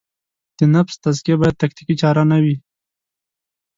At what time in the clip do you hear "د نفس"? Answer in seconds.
0.57-0.95